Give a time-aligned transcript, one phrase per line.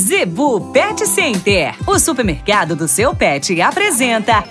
[0.00, 4.42] Zebu Pet Center, o supermercado do seu pet, apresenta.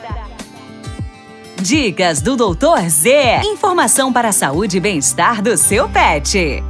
[1.59, 3.41] Dicas do Doutor Z.
[3.43, 6.63] Informação para a saúde e bem-estar do seu pet.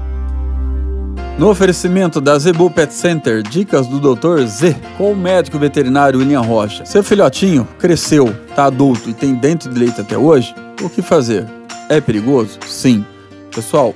[1.38, 4.46] No oferecimento da Zebu Pet Center, dicas do Dr.
[4.46, 6.86] Z, com o médico veterinário William Rocha.
[6.86, 10.56] Seu filhotinho cresceu, está adulto e tem dente de leite até hoje?
[10.82, 11.46] O que fazer?
[11.90, 12.58] É perigoso?
[12.66, 13.06] Sim.
[13.54, 13.94] Pessoal,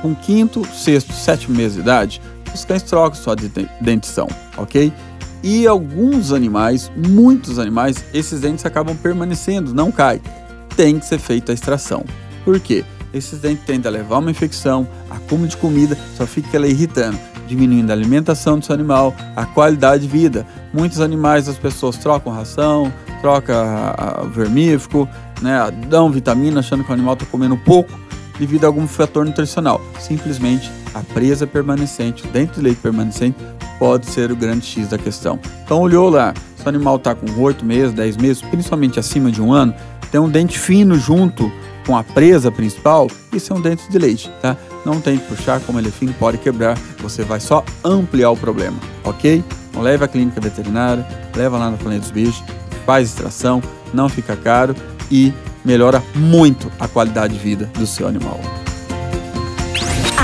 [0.00, 2.20] com quinto, sexto, sétimo mês de idade,
[2.60, 3.36] os cães trocam sua
[3.80, 4.92] dentição, ok?
[5.42, 10.20] E alguns animais, muitos animais, esses dentes acabam permanecendo, não caem.
[10.76, 12.04] Tem que ser feita a extração.
[12.44, 12.84] Por quê?
[13.14, 17.90] Esses dentes tendem a levar uma infecção, acúmulo de comida, só fica ela irritando, diminuindo
[17.90, 20.46] a alimentação do seu animal, a qualidade de vida.
[20.72, 23.56] Muitos animais as pessoas trocam ração, trocam
[24.32, 25.08] vermífugo,
[25.40, 27.98] né, dão vitamina achando que o animal está comendo pouco
[28.38, 29.80] devido a algum fator nutricional.
[29.98, 33.36] Simplesmente a presa permanecente, o dente de leite permanecente,
[33.78, 35.38] pode ser o grande X da questão.
[35.62, 39.42] Então olhou lá, se o animal está com 8 meses, 10 meses, principalmente acima de
[39.42, 39.74] um ano,
[40.10, 41.52] tem um dente fino junto
[41.86, 44.56] com a presa principal, isso é um dente de leite, tá?
[44.86, 48.36] Não tem que puxar, como ele é fino, pode quebrar, você vai só ampliar o
[48.36, 49.44] problema, ok?
[49.70, 52.42] Então leve à clínica veterinária, leva lá no Planeta dos Bichos,
[52.86, 54.74] faz extração, não fica caro
[55.10, 58.40] e melhora muito a qualidade de vida do seu animal.